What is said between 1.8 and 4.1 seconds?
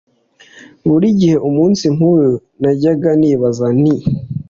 nk’uyu najyaga nibaza nti